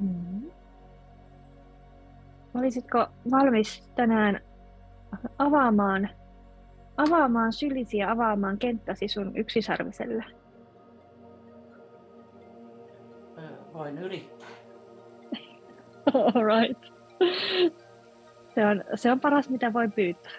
[0.00, 0.50] Mm.
[2.54, 4.40] Olisitko valmis tänään
[5.38, 6.10] avaamaan
[6.96, 10.24] avaamaan sylisi ja avaamaan kenttäsi sun yksisarviselle?
[13.74, 14.48] Voin yrittää.
[16.34, 16.82] Alright.
[18.54, 20.32] Se on, se on paras, mitä voi pyytää.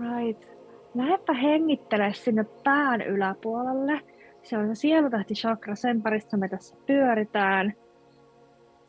[0.00, 0.48] Right.
[0.94, 4.00] Lähdepä hengittele sinne pään yläpuolelle.
[4.42, 7.74] Se on sielutahti chakra, sen parissa me tässä pyöritään.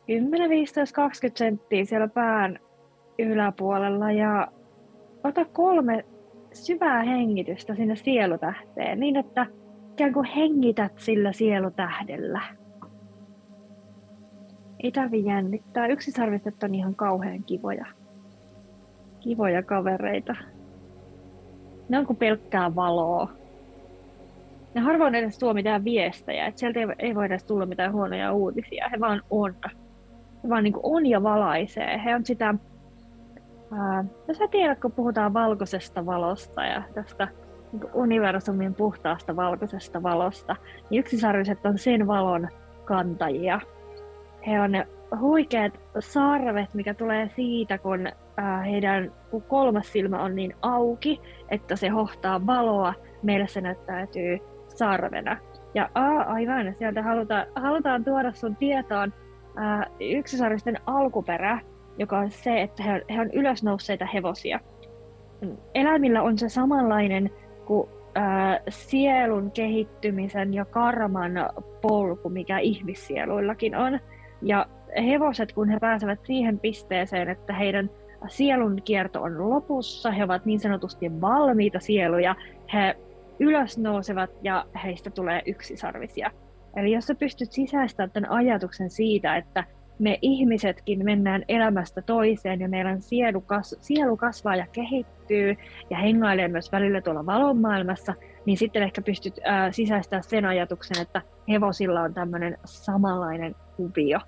[0.06, 2.58] 10, 15, 20 senttiä siellä pään
[3.18, 4.48] yläpuolella ja
[5.24, 6.04] ota kolme
[6.52, 9.46] syvää hengitystä sinne sielutähteen niin, että
[10.00, 12.42] ikään kuin hengität sillä sielutähdellä.
[14.82, 15.86] Ei tarvi jännittää.
[15.86, 17.86] Yksisarviset on ihan kauhean kivoja.
[19.20, 20.36] Kivoja kavereita.
[21.88, 23.30] Ne on kuin pelkkää valoa.
[24.74, 28.32] Ne harvoin edes tuo mitään viestejä, että sieltä ei, ei voi edes tulla mitään huonoja
[28.32, 28.88] uutisia.
[28.92, 29.54] He vaan on
[30.48, 32.00] vaan niin on ja valaisee.
[32.04, 32.54] He on sitä,
[33.72, 37.28] ää, no sä tiedät, kun puhutaan valkoisesta valosta ja tästä
[37.94, 40.56] universumin puhtaasta valkoisesta valosta,
[40.90, 42.48] yksisarviset on sen valon
[42.84, 43.60] kantajia.
[44.46, 44.84] He on
[45.20, 51.76] huikeat sarvet, mikä tulee siitä, kun ää, heidän kun kolmas silmä on niin auki, että
[51.76, 55.36] se hohtaa valoa, meille se näyttäytyy sarvena.
[55.74, 59.12] Ja aa, aivan, sieltä halutaan, halutaan tuoda sun tietoon
[59.58, 61.60] äh, yksisarvisten alkuperä,
[61.98, 64.60] joka on se, että he, he on ylösnousseita hevosia.
[65.74, 67.30] Eläimillä on se samanlainen
[67.70, 71.32] kuin äh, sielun kehittymisen ja karman
[71.80, 74.00] polku, mikä ihmissieluillakin on.
[74.42, 74.66] Ja
[75.06, 77.90] hevoset, kun he pääsevät siihen pisteeseen, että heidän
[78.28, 82.36] sielun kierto on lopussa, he ovat niin sanotusti valmiita sieluja,
[82.72, 82.96] he
[83.40, 86.30] ylösnousevat ja heistä tulee yksisarvisia.
[86.76, 89.64] Eli jos sä pystyt sisäistämään tämän ajatuksen siitä, että
[90.00, 95.56] me ihmisetkin mennään elämästä toiseen ja meidän sielu, kas, sielu kasvaa ja kehittyy
[95.90, 98.14] ja hengailee myös välillä tuolla valon maailmassa,
[98.46, 104.18] niin sitten ehkä pystyt ää, sisäistämään sen ajatuksen, että hevosilla on tämmöinen samanlainen kuvio.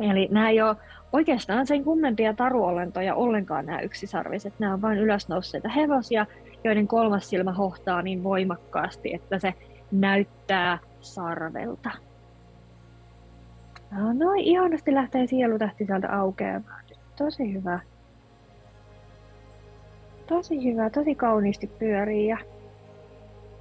[0.00, 0.76] Eli nämä ei ole
[1.12, 4.54] oikeastaan sen kummempia taruolentoja ollenkaan nämä yksisarviset.
[4.58, 6.26] Nämä on vain ylösnousseita hevosia,
[6.64, 9.54] joiden kolmas silmä hohtaa niin voimakkaasti, että se
[9.92, 11.90] näyttää sarvelta.
[13.96, 16.84] No, noin ihanasti lähtee sielutähti sieltä aukeamaan.
[17.18, 17.80] Tosi hyvä.
[20.26, 22.38] Tosi hyvä, tosi kauniisti pyörii ja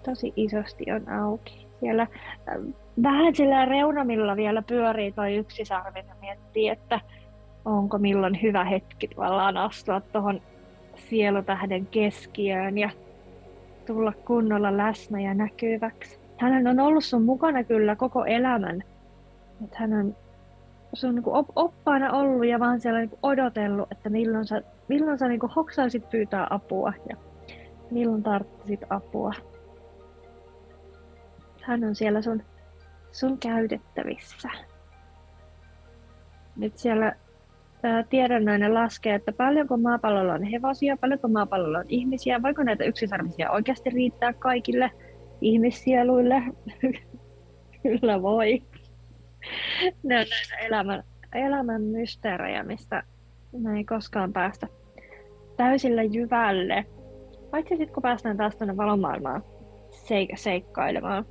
[0.06, 1.68] tosi isosti on auki.
[1.80, 2.56] Siellä äh,
[3.04, 7.00] vähän sillä reunamilla vielä pyörii toi yksi sarvi ja miettii, että
[7.66, 10.42] onko milloin hyvä hetki tavallaan astua tuohon
[10.96, 12.90] sielutähden keskiöön ja
[13.88, 18.84] tulla kunnolla läsnä ja näkyväksi hän on ollut sun mukana kyllä koko elämän.
[19.64, 20.16] Että hän on
[20.94, 25.28] sun niin op, oppaana ollut ja vaan siellä niin odotellut, että milloin sä, milloin sä
[25.28, 27.18] niin hoksaisit pyytää apua ja
[27.92, 29.34] milloin tarttisit apua.
[31.62, 32.44] Hän on siellä sun,
[33.12, 34.50] sun käytettävissä.
[36.56, 37.16] Nyt siellä
[37.82, 43.52] tämä tiedonnoinen laskee, että paljonko maapallolla on hevosia, paljonko maapallolla on ihmisiä, voiko näitä yksisarvisia
[43.52, 44.92] oikeasti riittää kaikille–
[45.42, 46.44] ihmissieluille.
[47.84, 48.64] Kyllä voi.
[50.04, 53.04] ne on näitä elämän, elämän mysteerejä, mistä
[53.58, 54.68] me ei koskaan päästä
[55.58, 56.86] täysillä jyvälle.
[57.52, 59.44] Paitsi sitten kun päästään taas tuonne valomaailmaan
[59.92, 61.26] seik- seikkailemaan.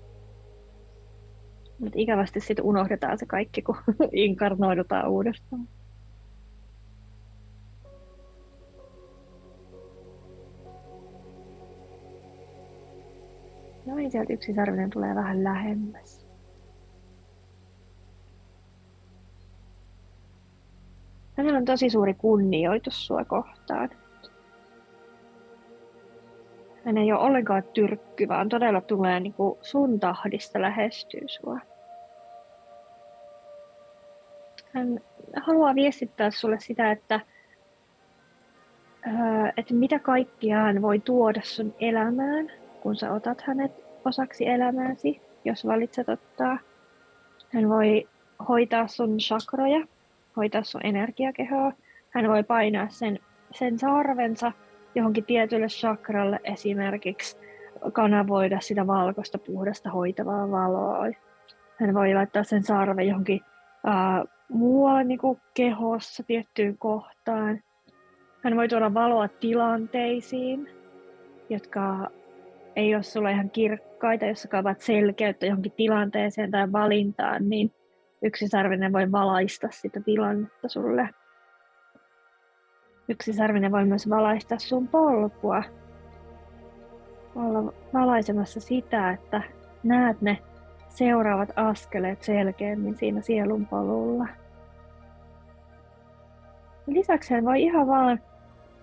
[1.78, 3.76] Mutta ikävästi sitten unohdetaan se kaikki, kun
[4.12, 5.68] inkarnoidutaan uudestaan.
[13.86, 16.19] Noin sieltä yksi sarvinen tulee vähän lähemmäs.
[21.40, 23.90] Hänellä on tosi suuri kunnioitus sua kohtaan.
[26.84, 31.58] Hän ei ole ollenkaan tyrkky, vaan todella tulee niin kuin sun tahdista lähestyy sua.
[34.74, 35.00] Hän
[35.36, 37.20] haluaa viestittää sulle sitä, että,
[39.56, 43.72] että mitä kaikkia hän voi tuoda sun elämään, kun sä otat hänet
[44.04, 46.58] osaksi elämääsi, jos valitset ottaa.
[47.48, 48.08] Hän voi
[48.48, 49.86] hoitaa sun chakroja,
[50.36, 51.72] hoitaa sun energiakehoa.
[52.10, 53.18] Hän voi painaa sen,
[53.54, 54.52] sen sarvensa
[54.94, 57.36] johonkin tietylle chakralle esimerkiksi
[57.92, 61.06] kanavoida sitä valkoista puhdasta hoitavaa valoa.
[61.80, 63.40] Hän voi laittaa sen sarven johonkin
[63.86, 67.60] ää, muualle niin kuin kehossa tiettyyn kohtaan.
[68.44, 70.68] Hän voi tuoda valoa tilanteisiin,
[71.48, 72.10] jotka
[72.76, 77.72] ei ole sulle ihan kirkkaita, jos sä selkeyttä johonkin tilanteeseen tai valintaan, niin
[78.22, 81.08] yksisarvinen voi valaista sitä tilannetta sulle.
[83.08, 85.62] Yksisarvinen voi myös valaista sun polkua.
[87.34, 89.42] Olla valaisemassa sitä, että
[89.82, 90.38] näet ne
[90.88, 94.26] seuraavat askeleet selkeämmin siinä sielun polulla.
[96.86, 98.20] Lisäksi hän voi ihan vaan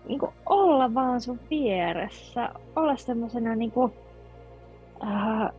[0.07, 3.93] niin kuin olla vaan sun vieressä, olla semmoisena niin kuin,
[5.03, 5.49] äh,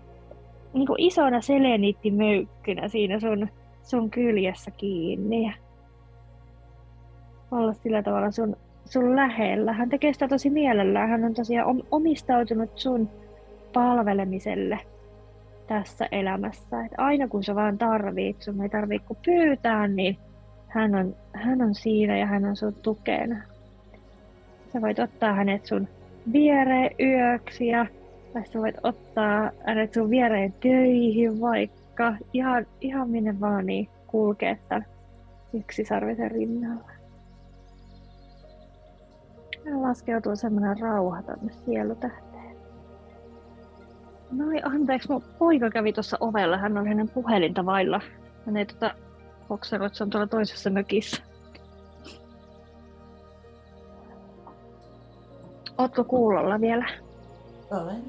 [0.72, 3.48] niin isona seleniittimöykkynä siinä sun,
[3.88, 5.54] sun kyljessä kiinni.
[7.50, 9.72] Olla sillä tavalla sun, sun lähellä.
[9.72, 11.08] Hän tekee sitä tosi mielellään.
[11.08, 13.10] Hän on tosiaan omistautunut sun
[13.72, 14.78] palvelemiselle
[15.66, 16.84] tässä elämässä.
[16.84, 20.16] Et aina kun sä vaan tarvit, sun ei tarvitse kuin pyytää, niin
[20.68, 23.42] hän on, hän on siinä ja hän on sun tukena.
[24.72, 25.88] Sä voit ottaa hänet sun
[26.32, 27.86] viereen yöksi ja
[28.32, 31.77] tai sä voit ottaa hänet sun viereen töihin vaikka
[32.32, 34.86] ihan, ihan minne vaan niin kulkee tämän
[35.52, 36.90] yksisarvisen rinnalla.
[39.64, 42.56] Ja laskeutuu semmoinen rauha tonne sielutähteen.
[44.30, 46.56] Noi, anteeksi, mun poika kävi tuossa ovella.
[46.56, 48.00] Hän oli hänen puhelinta vailla.
[48.46, 48.94] Hän ei tota,
[49.86, 51.22] että se on tuolla toisessa mökissä.
[55.78, 56.86] Ootko kuulolla vielä?
[57.70, 58.02] Olen.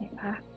[0.00, 0.53] Hyvä.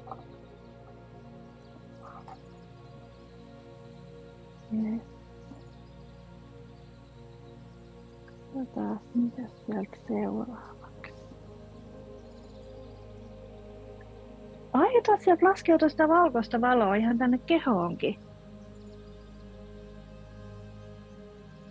[8.53, 11.13] Katsotaan, mitä sieltä seuraavaksi.
[14.73, 18.15] Ai, että sieltä laskeutuu sitä valkoista valoa ihan tänne kehoonkin.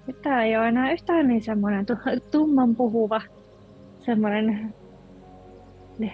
[0.07, 1.87] Nyt tää ei ole enää yhtään niin semmoinen
[2.31, 3.21] tumman puhuva
[3.99, 4.75] semmoinen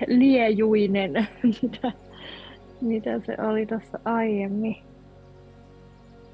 [0.06, 1.12] liejuinen,
[1.62, 1.92] mitä,
[2.80, 4.91] mitä se oli tuossa aiemmin.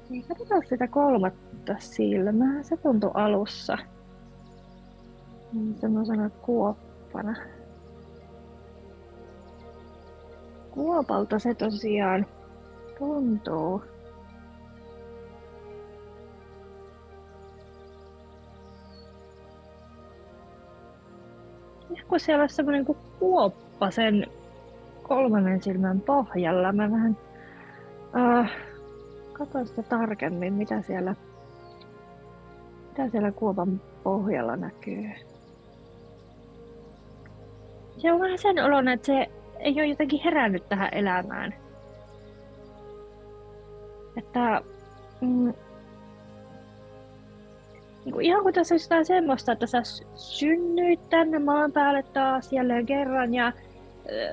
[0.09, 2.63] Niin katsotaan sitä kolmatta silmää.
[2.63, 3.77] Se tuntui alussa
[5.75, 7.35] semmoisena kuoppana.
[10.71, 12.25] Kuopalta se tosiaan
[12.99, 13.83] tuntuu.
[22.09, 24.27] kun siellä olisi semmoinen kuin kuoppa sen
[25.03, 26.71] kolmannen silmän pohjalla.
[26.71, 27.17] Mä vähän
[28.15, 28.51] äh,
[29.39, 31.15] katsoin sitä tarkemmin, mitä siellä,
[32.89, 35.09] mitä siellä kuopan pohjalla näkyy.
[37.97, 39.27] Se on vähän sen olon, että se
[39.59, 41.53] ei ole jotenkin herännyt tähän elämään.
[44.17, 44.61] Että
[45.21, 45.53] mm,
[48.05, 49.81] niin kuin ihan kuin tässä olisi jotain semmoista, että sä
[50.15, 53.53] synnyit tänne maan päälle taas jälleen kerran ja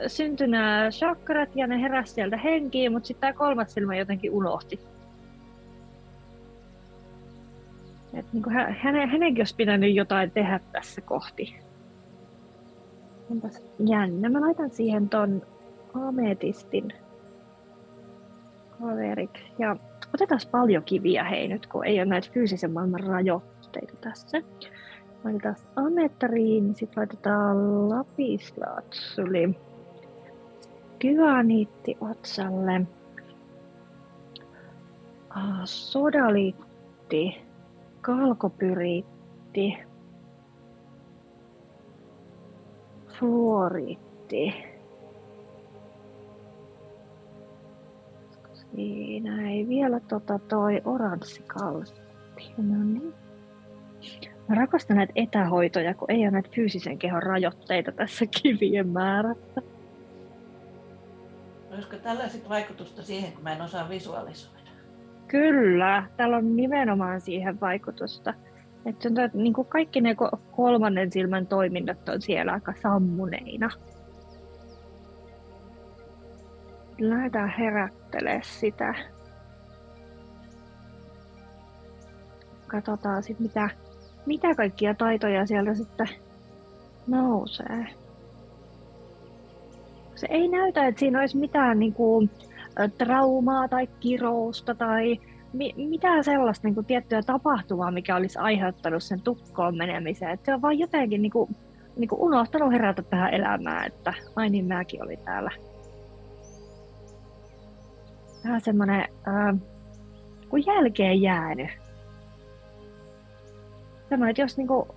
[0.07, 4.81] syntyi nämä chakrat ja ne heräsi sieltä henkiin, mutta sitten tämä kolmas silmä jotenkin unohti.
[8.17, 11.57] Et niin kuin hänen, hänenkin olisi pitänyt jotain tehdä tässä kohti.
[13.31, 14.29] Onpas jännä.
[14.29, 15.43] Mä laitan siihen ton
[15.95, 16.93] ametistin
[18.81, 19.45] kaveriksi.
[19.59, 19.77] Ja
[20.15, 24.43] otetaan paljon kiviä hei nyt, kun ei ole näitä fyysisen maailman rajoitteita tässä.
[25.25, 29.59] Laitetaan ametriin, sitten laitetaan lapislaatsuli.
[30.99, 32.87] Kyaniitti otsalle.
[35.31, 37.47] Ah, sodaliitti,
[38.07, 39.79] kalkopyriitti,
[43.09, 44.55] fluoriitti.
[48.75, 52.55] Siinä ei vielä tota toi oranssikalsitti.
[52.57, 53.15] No niin.
[54.49, 59.63] Mä rakastan näitä etähoitoja, kun ei ole näitä fyysisen kehon rajoitteita tässä kivien määrässä.
[61.71, 64.56] Olisiko tällä sitten vaikutusta siihen, kun mä en osaa visualisoida?
[65.29, 68.35] Kyllä, täällä on nimenomaan siihen vaikutusta.
[68.87, 70.17] Että niin kuin kaikki ne
[70.51, 73.71] kolmannen silmän toiminnot on siellä aika sammuneina.
[76.99, 78.95] Lähdetään herättelemään sitä.
[82.67, 83.71] Katsotaan sitten mitä,
[84.27, 86.09] mitä kaikkia taitoja sieltä sitten
[87.07, 87.87] nousee.
[90.15, 92.31] Se ei näytä, että siinä olisi mitään niin kuin,
[92.99, 95.21] traumaa tai kirousta tai
[95.53, 100.31] mi- mitään sellaista niin kuin, tiettyä tapahtumaa, mikä olisi aiheuttanut sen tukkoon menemiseen.
[100.31, 101.57] Että se on vaan jotenkin niin kuin,
[101.97, 105.51] niin kuin unohtanut herätä tähän elämään, että ai niin mäkin olin täällä.
[108.45, 109.57] Vähän semmoinen äh,
[110.49, 111.71] kuin jälkeen jäänyt.
[114.09, 114.89] Semmoinen, että jos, niin kuin,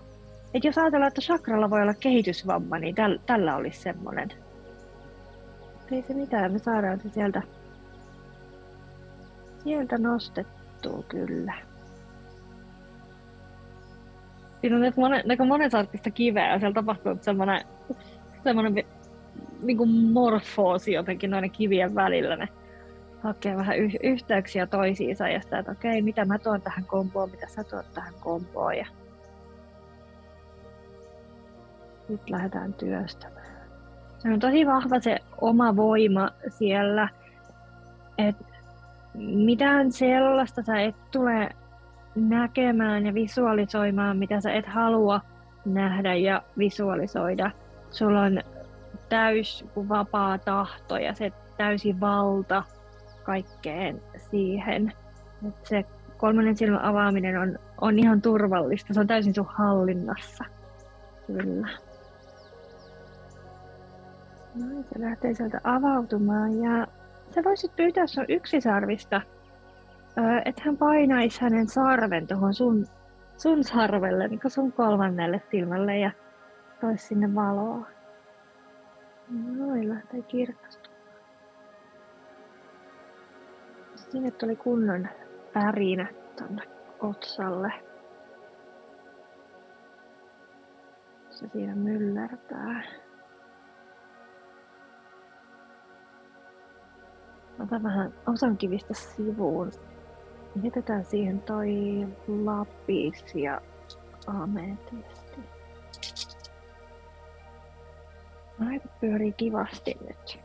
[0.53, 4.29] että jos ajatellaan, että sakralla voi olla kehitysvamma, niin täl, tällä olisi semmoinen.
[5.91, 7.41] Ei se mitään, me saadaan se sieltä
[9.63, 11.53] Sieltä nostettua kyllä.
[14.61, 15.71] Siinä on monen, aika monen
[16.13, 17.61] kiveä ja siellä tapahtuu semmoinen,
[18.43, 18.85] semmoinen
[19.61, 22.35] niin kuin morfoosi jotenkin noiden kivien välillä.
[22.35, 22.47] Ne
[23.23, 27.47] hakee vähän y- yhteyksiä toisiinsa ja sitä, että okei, mitä mä tuon tähän kompoon, mitä
[27.47, 28.77] sä tuot tähän kompoon.
[28.77, 28.85] Ja
[32.09, 33.49] nyt lähdetään työstämään.
[34.17, 37.09] Se on tosi vahva se oma voima siellä,
[38.17, 38.48] että
[39.19, 41.49] mitään sellaista sä et tule
[42.15, 45.21] näkemään ja visualisoimaan, mitä sä et halua
[45.65, 47.51] nähdä ja visualisoida.
[47.91, 48.41] Sulla on
[49.09, 52.63] täys vapaa tahto ja se täysi valta
[53.23, 54.01] kaikkeen
[54.31, 54.93] siihen.
[55.47, 55.85] Et se
[56.17, 58.93] kolmannen silmän avaaminen on, on ihan turvallista.
[58.93, 60.45] Se on täysin sun hallinnassa.
[61.27, 61.67] Kyllä.
[64.55, 66.87] Noin, se lähtee sieltä avautumaan ja
[67.35, 69.21] sä voisit pyytää sun yksisarvista,
[70.45, 72.85] että hän painaisi hänen sarven tuohon sun,
[73.37, 76.11] sun sarvelle, niin sun kolmannelle silmälle ja
[76.81, 77.87] toisi sinne valoa.
[79.57, 80.99] Noin lähtee kirkastumaan.
[83.95, 85.07] Sinne tuli kunnon
[85.53, 86.07] pärinä
[86.37, 86.63] tonne
[86.99, 87.73] otsalle.
[91.29, 92.83] Se siinä myllertää.
[97.63, 99.71] Ota vähän osan kivistä sivuun.
[100.63, 101.69] Jätetään siihen toi
[102.27, 103.61] lapis ja
[104.27, 105.39] ametisti.
[108.67, 110.39] Aika pyörii kivasti nyt.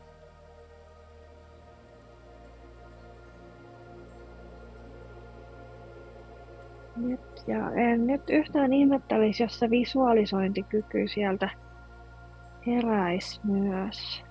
[6.95, 11.49] Nyt, ja en nyt yhtään ihmettelisi, jos se visualisointikyky sieltä
[12.67, 14.23] heräisi myös.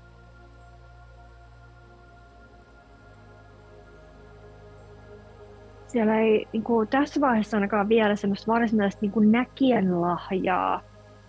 [5.95, 10.83] Siellä ei niin kuin, tässä vaiheessa ainakaan vielä semmoista varsinaista niin kuin näkijän lahjaa,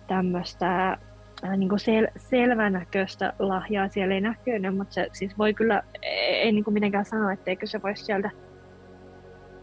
[0.06, 0.90] tämmöistä
[1.44, 6.34] äh, niin kuin sel, selvänäköistä lahjaa siellä ei näkynyt, mutta se siis voi kyllä, ei,
[6.34, 8.30] ei niin kuin mitenkään sanoa, etteikö se voisi sieltä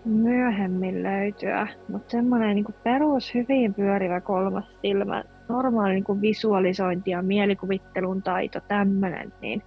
[0.05, 7.21] myöhemmin löytyä, mutta semmoinen niin perus hyvin pyörivä kolmas silmä, normaali niin kuin visualisointi ja
[7.21, 9.63] mielikuvittelun taito, tämmöinen, niin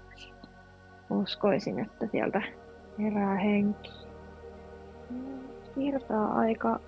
[1.11, 2.43] uskoisin, että sieltä
[2.99, 4.06] herää henki
[5.77, 6.81] virtaa aika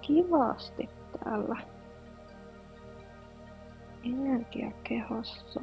[0.00, 0.88] kivasti
[1.24, 1.56] täällä
[4.04, 5.60] energiakehossa.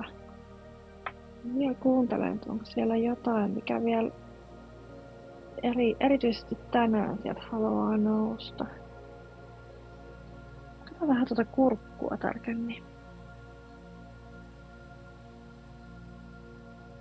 [1.58, 4.12] Vielä kuuntelen, että onko siellä jotain, mikä vielä
[5.64, 8.66] eri, erityisesti tänään sieltä haluaa nousta.
[10.80, 12.84] Katsotaan vähän tuota kurkkua tarkemmin.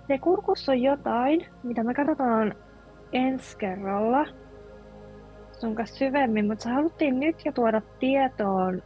[0.07, 2.53] Se kurkussa on jotain, mitä me katsotaan
[3.13, 4.25] ensi kerralla
[5.59, 8.83] sun kanssa syvemmin, mutta se haluttiin nyt jo tuoda tietoon,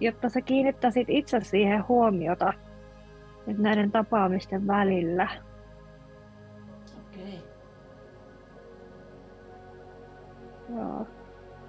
[0.00, 2.52] jotta sä kiinnittäisit itse siihen huomiota
[3.46, 5.28] nyt näiden tapaamisten välillä.
[7.00, 7.38] Okei.
[10.76, 11.06] Joo.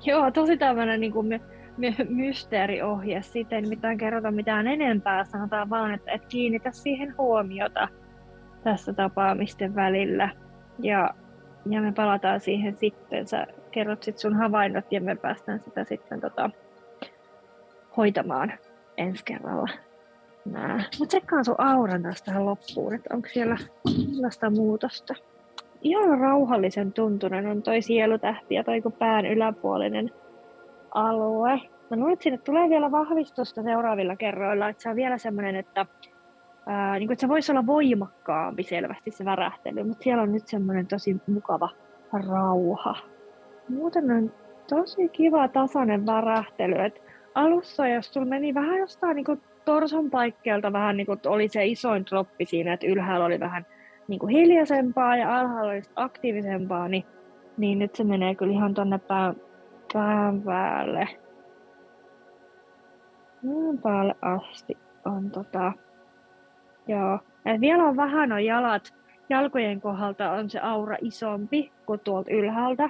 [0.06, 1.42] Joo, tosi tämmöinen niin kuin my-
[1.78, 3.22] my- mysteeriohje.
[3.22, 5.26] Siitä ei mitään kerrota mitään enempää.
[5.26, 7.88] Sanotaan vaan, että et kiinnitä siihen huomiota
[8.64, 10.30] tässä tapaamisten välillä.
[10.80, 11.10] Ja,
[11.70, 13.28] ja me palataan siihen sitten.
[13.28, 16.50] Sä kerrot sit sun havainnot ja me päästään sitä sitten tota,
[17.98, 18.54] hoitamaan
[18.98, 19.70] ensi kerralla.
[20.46, 23.58] Mä tsekkaan sun auran taas tähän loppuun, että onko siellä
[24.14, 25.14] sellaista muutosta.
[25.82, 30.12] Ihan rauhallisen tuntunen on toi sielutähti ja toi pään yläpuolinen
[30.92, 31.62] alue.
[31.90, 35.86] Mä luulen, että sinne tulee vielä vahvistusta seuraavilla kerroilla, että se on vielä semmoinen, että,
[36.66, 40.48] ää, niin kuin, että se voisi olla voimakkaampi selvästi se värähtely, mutta siellä on nyt
[40.48, 41.70] semmoinen tosi mukava
[42.28, 42.96] rauha.
[43.70, 44.32] Muuten on
[44.70, 47.02] tosi kiva tasainen värähtely, että
[47.36, 52.06] alussa, jos sulla meni vähän jostain niin torson paikkeelta vähän niin kuin oli se isoin
[52.06, 53.66] droppi siinä, että ylhäällä oli vähän
[54.08, 57.06] niin kuin hiljaisempaa ja alhaalla oli aktiivisempaa, niin,
[57.58, 59.36] niin nyt se menee kyllä ihan tonne pään,
[59.94, 61.08] pään päälle.
[63.46, 65.72] Pään päälle asti on tota,
[66.88, 67.20] joo.
[67.46, 68.94] Et vielä on vähän on jalat,
[69.30, 72.90] jalkojen kohdalta on se aura isompi kuin tuolta ylhäältä,